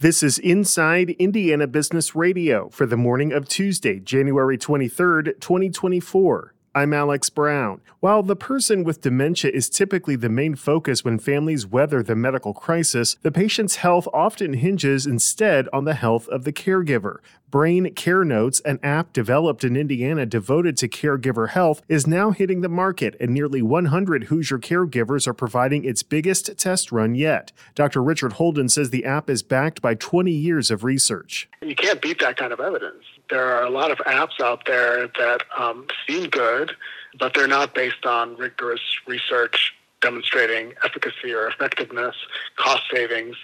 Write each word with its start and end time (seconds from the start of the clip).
This 0.00 0.22
is 0.22 0.38
Inside 0.38 1.10
Indiana 1.18 1.66
Business 1.66 2.16
Radio 2.16 2.70
for 2.70 2.86
the 2.86 2.96
morning 2.96 3.34
of 3.34 3.46
Tuesday, 3.46 4.00
January 4.00 4.56
23rd, 4.56 5.38
2024. 5.40 6.54
I'm 6.72 6.92
Alex 6.94 7.30
Brown. 7.30 7.80
While 7.98 8.22
the 8.22 8.36
person 8.36 8.84
with 8.84 9.00
dementia 9.00 9.50
is 9.50 9.68
typically 9.68 10.14
the 10.14 10.28
main 10.28 10.54
focus 10.54 11.04
when 11.04 11.18
families 11.18 11.66
weather 11.66 12.00
the 12.00 12.14
medical 12.14 12.54
crisis, 12.54 13.16
the 13.22 13.32
patient's 13.32 13.76
health 13.76 14.06
often 14.14 14.52
hinges 14.52 15.04
instead 15.04 15.68
on 15.72 15.84
the 15.84 15.94
health 15.94 16.28
of 16.28 16.44
the 16.44 16.52
caregiver. 16.52 17.16
Brain 17.50 17.92
Care 17.94 18.22
Notes, 18.22 18.60
an 18.60 18.78
app 18.84 19.12
developed 19.12 19.64
in 19.64 19.74
Indiana 19.74 20.24
devoted 20.24 20.76
to 20.76 20.88
caregiver 20.88 21.48
health, 21.48 21.82
is 21.88 22.06
now 22.06 22.30
hitting 22.30 22.60
the 22.60 22.68
market, 22.68 23.16
and 23.18 23.34
nearly 23.34 23.62
100 23.62 24.24
Hoosier 24.24 24.60
caregivers 24.60 25.26
are 25.26 25.34
providing 25.34 25.84
its 25.84 26.04
biggest 26.04 26.56
test 26.56 26.92
run 26.92 27.16
yet. 27.16 27.50
Dr. 27.74 28.00
Richard 28.00 28.34
Holden 28.34 28.68
says 28.68 28.90
the 28.90 29.04
app 29.04 29.28
is 29.28 29.42
backed 29.42 29.82
by 29.82 29.96
20 29.96 30.30
years 30.30 30.70
of 30.70 30.84
research. 30.84 31.48
You 31.60 31.74
can't 31.74 32.00
beat 32.00 32.20
that 32.20 32.36
kind 32.36 32.52
of 32.52 32.60
evidence. 32.60 33.02
There 33.30 33.44
are 33.44 33.64
a 33.64 33.70
lot 33.70 33.90
of 33.90 33.98
apps 33.98 34.40
out 34.40 34.66
there 34.66 35.06
that 35.06 35.42
um, 35.56 35.86
seem 36.06 36.28
good, 36.28 36.72
but 37.18 37.34
they're 37.34 37.46
not 37.46 37.74
based 37.74 38.04
on 38.04 38.36
rigorous 38.36 38.80
research 39.06 39.72
demonstrating 40.00 40.72
efficacy 40.84 41.32
or 41.32 41.46
effectiveness, 41.48 42.16
cost 42.56 42.82
savings, 42.92 43.36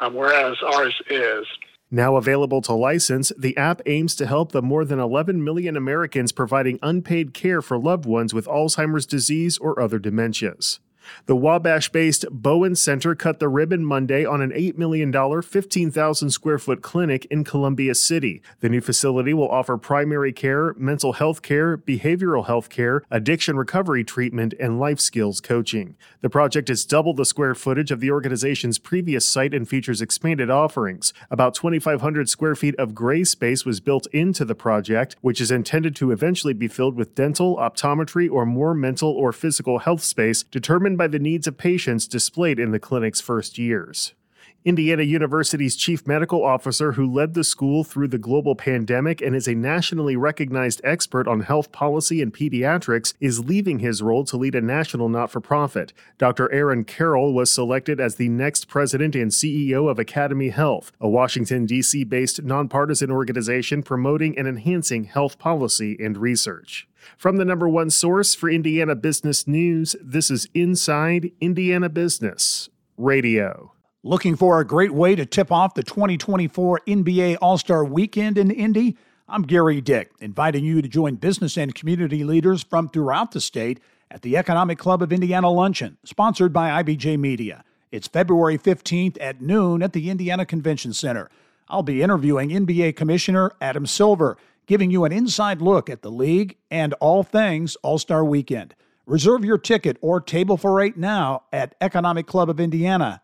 um, 0.00 0.14
whereas 0.14 0.56
ours 0.62 1.00
is. 1.08 1.46
Now 1.90 2.16
available 2.16 2.62
to 2.62 2.72
license, 2.72 3.32
the 3.36 3.56
app 3.56 3.80
aims 3.86 4.14
to 4.16 4.26
help 4.26 4.52
the 4.52 4.62
more 4.62 4.84
than 4.84 5.00
11 5.00 5.42
million 5.42 5.76
Americans 5.76 6.30
providing 6.30 6.78
unpaid 6.82 7.34
care 7.34 7.60
for 7.60 7.78
loved 7.78 8.06
ones 8.06 8.32
with 8.32 8.46
Alzheimer's 8.46 9.06
disease 9.06 9.58
or 9.58 9.80
other 9.80 9.98
dementias. 9.98 10.78
The 11.26 11.36
Wabash 11.36 11.90
based 11.90 12.24
Bowen 12.30 12.74
Center 12.74 13.14
cut 13.14 13.38
the 13.38 13.48
ribbon 13.48 13.84
Monday 13.84 14.24
on 14.24 14.40
an 14.40 14.50
$8 14.50 14.78
million, 14.78 15.12
15,000 15.42 16.30
square 16.30 16.58
foot 16.58 16.82
clinic 16.82 17.24
in 17.26 17.44
Columbia 17.44 17.94
City. 17.94 18.42
The 18.60 18.68
new 18.68 18.80
facility 18.80 19.34
will 19.34 19.48
offer 19.48 19.76
primary 19.76 20.32
care, 20.32 20.74
mental 20.74 21.14
health 21.14 21.42
care, 21.42 21.76
behavioral 21.76 22.46
health 22.46 22.68
care, 22.68 23.02
addiction 23.10 23.56
recovery 23.56 24.04
treatment, 24.04 24.54
and 24.58 24.78
life 24.78 25.00
skills 25.00 25.40
coaching. 25.40 25.96
The 26.20 26.30
project 26.30 26.70
is 26.70 26.84
double 26.84 27.14
the 27.14 27.24
square 27.24 27.54
footage 27.54 27.90
of 27.90 28.00
the 28.00 28.10
organization's 28.10 28.78
previous 28.78 29.26
site 29.26 29.54
and 29.54 29.68
features 29.68 30.02
expanded 30.02 30.50
offerings. 30.50 31.12
About 31.30 31.54
2,500 31.54 32.28
square 32.28 32.54
feet 32.54 32.74
of 32.76 32.94
gray 32.94 33.24
space 33.24 33.64
was 33.64 33.80
built 33.80 34.06
into 34.08 34.44
the 34.44 34.54
project, 34.54 35.16
which 35.20 35.40
is 35.40 35.50
intended 35.50 35.94
to 35.96 36.10
eventually 36.10 36.54
be 36.54 36.68
filled 36.68 36.96
with 36.96 37.14
dental, 37.14 37.56
optometry, 37.56 38.30
or 38.30 38.44
more 38.46 38.74
mental 38.74 39.10
or 39.10 39.32
physical 39.32 39.78
health 39.78 40.02
space 40.02 40.42
determined 40.42 40.89
by 40.96 41.08
the 41.08 41.18
needs 41.18 41.46
of 41.46 41.56
patients 41.56 42.06
displayed 42.06 42.58
in 42.58 42.70
the 42.70 42.80
clinic's 42.80 43.20
first 43.20 43.58
years. 43.58 44.14
Indiana 44.62 45.02
University's 45.02 45.74
chief 45.74 46.06
medical 46.06 46.44
officer, 46.44 46.92
who 46.92 47.10
led 47.10 47.32
the 47.32 47.44
school 47.44 47.82
through 47.82 48.08
the 48.08 48.18
global 48.18 48.54
pandemic 48.54 49.22
and 49.22 49.34
is 49.34 49.48
a 49.48 49.54
nationally 49.54 50.16
recognized 50.16 50.82
expert 50.84 51.26
on 51.26 51.40
health 51.40 51.72
policy 51.72 52.20
and 52.20 52.34
pediatrics, 52.34 53.14
is 53.20 53.40
leaving 53.40 53.78
his 53.78 54.02
role 54.02 54.22
to 54.24 54.36
lead 54.36 54.54
a 54.54 54.60
national 54.60 55.08
not 55.08 55.30
for 55.30 55.40
profit. 55.40 55.94
Dr. 56.18 56.52
Aaron 56.52 56.84
Carroll 56.84 57.32
was 57.32 57.50
selected 57.50 57.98
as 58.00 58.16
the 58.16 58.28
next 58.28 58.68
president 58.68 59.14
and 59.14 59.30
CEO 59.30 59.90
of 59.90 59.98
Academy 59.98 60.50
Health, 60.50 60.92
a 61.00 61.08
Washington, 61.08 61.64
D.C. 61.64 62.04
based 62.04 62.42
nonpartisan 62.42 63.10
organization 63.10 63.82
promoting 63.82 64.36
and 64.36 64.46
enhancing 64.46 65.04
health 65.04 65.38
policy 65.38 65.96
and 65.98 66.18
research. 66.18 66.86
From 67.16 67.38
the 67.38 67.46
number 67.46 67.66
one 67.66 67.88
source 67.88 68.34
for 68.34 68.50
Indiana 68.50 68.94
business 68.94 69.46
news, 69.46 69.96
this 70.02 70.30
is 70.30 70.48
Inside 70.52 71.32
Indiana 71.40 71.88
Business 71.88 72.68
Radio. 72.98 73.72
Looking 74.02 74.34
for 74.34 74.58
a 74.58 74.66
great 74.66 74.92
way 74.92 75.14
to 75.14 75.26
tip 75.26 75.52
off 75.52 75.74
the 75.74 75.82
2024 75.82 76.80
NBA 76.88 77.36
All 77.42 77.58
Star 77.58 77.84
Weekend 77.84 78.38
in 78.38 78.50
Indy? 78.50 78.96
I'm 79.28 79.42
Gary 79.42 79.82
Dick, 79.82 80.10
inviting 80.20 80.64
you 80.64 80.80
to 80.80 80.88
join 80.88 81.16
business 81.16 81.58
and 81.58 81.74
community 81.74 82.24
leaders 82.24 82.62
from 82.62 82.88
throughout 82.88 83.32
the 83.32 83.42
state 83.42 83.78
at 84.10 84.22
the 84.22 84.38
Economic 84.38 84.78
Club 84.78 85.02
of 85.02 85.12
Indiana 85.12 85.50
Luncheon, 85.50 85.98
sponsored 86.02 86.50
by 86.50 86.82
IBJ 86.82 87.18
Media. 87.18 87.62
It's 87.92 88.08
February 88.08 88.56
15th 88.56 89.18
at 89.20 89.42
noon 89.42 89.82
at 89.82 89.92
the 89.92 90.08
Indiana 90.08 90.46
Convention 90.46 90.94
Center. 90.94 91.28
I'll 91.68 91.82
be 91.82 92.00
interviewing 92.02 92.48
NBA 92.48 92.96
Commissioner 92.96 93.52
Adam 93.60 93.84
Silver 93.84 94.38
giving 94.66 94.90
you 94.90 95.04
an 95.04 95.12
inside 95.12 95.60
look 95.60 95.90
at 95.90 96.00
the 96.00 96.10
league 96.10 96.56
and 96.70 96.94
all 97.00 97.22
things 97.22 97.76
All 97.82 97.98
Star 97.98 98.24
Weekend. 98.24 98.74
Reserve 99.04 99.44
your 99.44 99.58
ticket 99.58 99.98
or 100.00 100.22
table 100.22 100.56
for 100.56 100.80
eight 100.80 100.96
now 100.96 101.42
at 101.52 101.78
economicclubofindiana.com. 101.80 103.20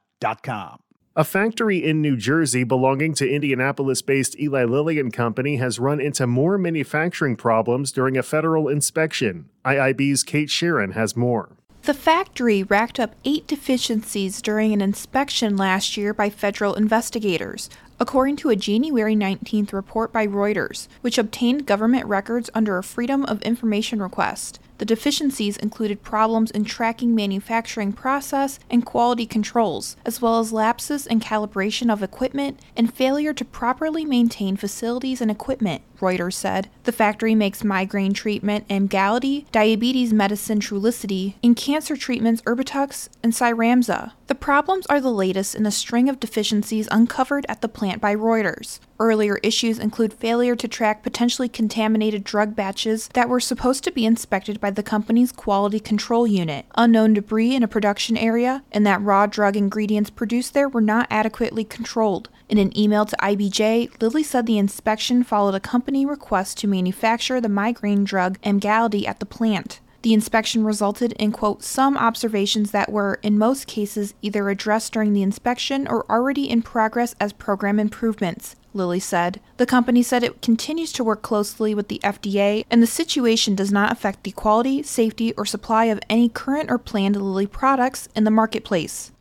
A 1.15 1.25
factory 1.25 1.84
in 1.84 2.00
New 2.00 2.16
Jersey 2.16 2.65
belonging 2.65 3.15
to 3.15 3.31
Indianapolis 3.31 4.03
based 4.03 4.38
Eli 4.38 4.65
Lilly 4.65 4.99
and 4.99 5.12
Company 5.12 5.56
has 5.56 5.78
run 5.78 6.00
into 6.00 6.27
more 6.27 6.56
manufacturing 6.56 7.37
problems 7.37 7.93
during 7.93 8.16
a 8.16 8.22
federal 8.22 8.69
inspection. 8.69 9.49
IIB's 9.65 10.22
Cate 10.22 10.49
Charron 10.49 10.93
has 10.93 11.16
more. 11.16 11.56
The 11.82 11.94
factory 11.94 12.62
racked 12.62 12.99
up 12.99 13.15
eight 13.25 13.47
deficiencies 13.47 14.43
during 14.43 14.72
an 14.72 14.81
inspection 14.81 15.56
last 15.56 15.97
year 15.97 16.12
by 16.12 16.31
federal 16.31 16.75
investigators, 16.75 17.71
according 18.00 18.37
to 18.37 18.50
a 18.50 18.56
January 18.56 19.15
19th 19.15 19.72
report 19.72 20.12
by 20.12 20.26
Reuters, 20.26 20.88
which 21.00 21.16
obtained 21.16 21.66
government 21.66 22.06
records 22.06 22.50
under 22.55 22.76
a 22.76 22.82
Freedom 22.82 23.25
of 23.26 23.41
Information 23.43 24.03
request. 24.03 24.60
The 24.78 24.84
deficiencies 24.84 25.56
included 25.56 26.03
problems 26.03 26.50
in 26.50 26.64
tracking 26.64 27.14
manufacturing 27.14 27.92
process 27.92 28.59
and 28.70 28.84
quality 28.84 29.26
controls, 29.26 29.97
as 30.04 30.20
well 30.20 30.38
as 30.38 30.53
lapses 30.53 31.06
in 31.06 31.20
calibration 31.20 31.91
of 31.91 32.03
equipment 32.03 32.60
and 32.76 32.92
failure 32.92 33.32
to 33.32 33.44
properly 33.44 34.04
maintain 34.04 34.56
facilities 34.56 35.20
and 35.20 35.31
equipment, 35.31 35.82
Reuters 35.98 36.34
said. 36.34 36.69
The 36.84 36.92
factory 36.92 37.34
makes 37.34 37.64
migraine 37.64 38.12
treatment 38.12 38.66
Emgality, 38.69 39.47
diabetes 39.50 40.12
medicine 40.12 40.60
Trulicity, 40.60 41.34
and 41.43 41.56
cancer 41.56 41.97
treatments 41.97 42.43
Erbitux 42.43 43.08
and 43.22 43.32
Cyramza. 43.32 44.12
The 44.28 44.34
problems 44.34 44.87
are 44.87 45.00
the 45.00 45.12
latest 45.12 45.54
in 45.54 45.66
a 45.66 45.70
string 45.70 46.09
of 46.09 46.19
deficiencies 46.19 46.88
uncovered 46.91 47.47
at 47.48 47.60
the 47.60 47.69
plant 47.69 48.00
by 48.00 48.16
Reuters. 48.16 48.81
Earlier 48.98 49.37
issues 49.44 49.78
include 49.78 50.12
failure 50.12 50.56
to 50.56 50.66
track 50.66 51.04
potentially 51.04 51.48
contaminated 51.48 52.25
drug 52.25 52.56
batches 52.56 53.09
that 53.14 53.28
were 53.28 53.38
supposed 53.38 53.84
to 53.84 53.92
be 53.92 54.04
inspected 54.04 54.60
by 54.60 54.72
the 54.72 54.82
company's 54.82 55.31
quality 55.31 55.78
control 55.78 56.26
unit, 56.26 56.66
unknown 56.75 57.14
debris 57.14 57.54
in 57.54 57.62
a 57.62 57.69
production 57.69 58.16
area, 58.16 58.64
and 58.72 58.84
that 58.84 59.00
raw 59.00 59.26
drug 59.26 59.56
ingredients 59.56 60.10
produced 60.10 60.54
there 60.54 60.69
were 60.69 60.81
not 60.81 61.06
adequately 61.08 61.62
controlled. 61.62 62.28
In 62.48 62.58
an 62.58 62.76
email 62.76 63.06
to 63.06 63.16
IBJ, 63.19 64.03
Lilly 64.03 64.25
said 64.25 64.47
the 64.47 64.58
inspection 64.58 65.22
followed 65.22 65.54
a 65.54 65.60
company 65.60 66.04
request 66.04 66.58
to 66.58 66.66
manufacture 66.66 67.41
the 67.41 67.48
migraine 67.48 68.03
drug 68.03 68.38
Emgality 68.43 69.06
at 69.06 69.20
the 69.20 69.26
plant. 69.26 69.81
The 70.02 70.14
inspection 70.14 70.64
resulted 70.64 71.12
in, 71.12 71.32
quote, 71.32 71.62
some 71.62 71.96
observations 71.96 72.70
that 72.70 72.92
were, 72.92 73.18
in 73.22 73.38
most 73.38 73.66
cases, 73.66 74.14
either 74.22 74.48
addressed 74.48 74.92
during 74.92 75.12
the 75.12 75.22
inspection 75.22 75.88
or 75.88 76.04
already 76.10 76.48
in 76.48 76.62
progress 76.62 77.14
as 77.18 77.32
program 77.32 77.80
improvements, 77.80 78.56
Lilly 78.72 79.00
said. 79.00 79.40
The 79.56 79.66
company 79.66 80.02
said 80.02 80.22
it 80.22 80.42
continues 80.42 80.92
to 80.92 81.04
work 81.04 81.22
closely 81.22 81.74
with 81.74 81.88
the 81.88 82.00
FDA, 82.04 82.64
and 82.70 82.82
the 82.82 82.86
situation 82.86 83.54
does 83.54 83.72
not 83.72 83.90
affect 83.90 84.22
the 84.22 84.32
quality, 84.32 84.82
safety, 84.82 85.32
or 85.32 85.44
supply 85.44 85.86
of 85.86 86.00
any 86.08 86.28
current 86.28 86.70
or 86.70 86.78
planned 86.78 87.16
Lilly 87.16 87.46
products 87.46 88.08
in 88.14 88.24
the 88.24 88.30
marketplace. 88.30 89.12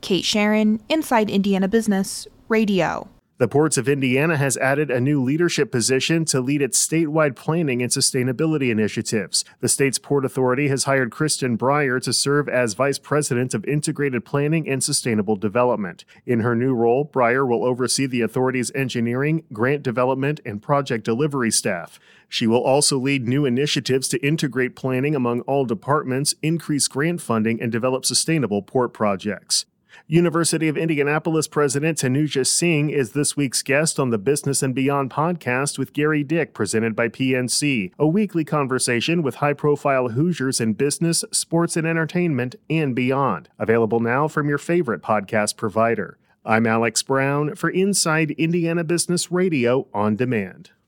Cate 0.00 0.24
Charron, 0.24 0.80
Inside 0.88 1.30
Indiana 1.30 1.68
Business, 1.68 2.26
Radio. 2.48 3.08
The 3.36 3.48
Ports 3.48 3.76
of 3.76 3.88
Indiana 3.88 4.36
has 4.36 4.56
added 4.58 4.92
a 4.92 5.00
new 5.00 5.20
leadership 5.20 5.72
position 5.72 6.24
to 6.26 6.40
lead 6.40 6.62
its 6.62 6.78
statewide 6.86 7.34
planning 7.34 7.82
and 7.82 7.90
sustainability 7.90 8.70
initiatives. 8.70 9.44
The 9.58 9.68
state's 9.68 9.98
Port 9.98 10.24
Authority 10.24 10.68
has 10.68 10.84
hired 10.84 11.10
Kristen 11.10 11.58
Breyer 11.58 12.00
to 12.02 12.12
serve 12.12 12.48
as 12.48 12.74
Vice 12.74 13.00
President 13.00 13.52
of 13.52 13.64
Integrated 13.64 14.24
Planning 14.24 14.68
and 14.68 14.84
Sustainable 14.84 15.34
Development. 15.34 16.04
In 16.24 16.40
her 16.40 16.54
new 16.54 16.76
role, 16.76 17.04
Breyer 17.04 17.44
will 17.44 17.64
oversee 17.64 18.06
the 18.06 18.20
authority's 18.20 18.70
engineering, 18.72 19.42
grant 19.52 19.82
development, 19.82 20.38
and 20.46 20.62
project 20.62 21.04
delivery 21.04 21.50
staff. 21.50 21.98
She 22.28 22.46
will 22.46 22.62
also 22.62 22.98
lead 22.98 23.26
new 23.26 23.44
initiatives 23.44 24.06
to 24.10 24.24
integrate 24.24 24.76
planning 24.76 25.16
among 25.16 25.40
all 25.40 25.64
departments, 25.64 26.36
increase 26.40 26.86
grant 26.86 27.20
funding, 27.20 27.60
and 27.60 27.72
develop 27.72 28.04
sustainable 28.04 28.62
port 28.62 28.92
projects. 28.92 29.66
University 30.06 30.68
of 30.68 30.76
Indianapolis 30.76 31.48
President 31.48 31.98
Tanuja 31.98 32.46
Singh 32.46 32.90
is 32.90 33.12
this 33.12 33.36
week's 33.36 33.62
guest 33.62 33.98
on 33.98 34.10
the 34.10 34.18
Business 34.18 34.62
and 34.62 34.74
Beyond 34.74 35.10
podcast 35.10 35.78
with 35.78 35.92
Gary 35.92 36.22
Dick, 36.22 36.52
presented 36.52 36.94
by 36.94 37.08
PNC, 37.08 37.92
a 37.98 38.06
weekly 38.06 38.44
conversation 38.44 39.22
with 39.22 39.36
high 39.36 39.54
profile 39.54 40.08
Hoosiers 40.08 40.60
in 40.60 40.74
business, 40.74 41.24
sports, 41.30 41.76
and 41.76 41.86
entertainment, 41.86 42.56
and 42.68 42.94
beyond. 42.94 43.48
Available 43.58 44.00
now 44.00 44.28
from 44.28 44.48
your 44.48 44.58
favorite 44.58 45.02
podcast 45.02 45.56
provider. 45.56 46.18
I'm 46.44 46.66
Alex 46.66 47.02
Brown 47.02 47.54
for 47.54 47.70
Inside 47.70 48.32
Indiana 48.32 48.84
Business 48.84 49.32
Radio 49.32 49.86
on 49.94 50.16
Demand. 50.16 50.70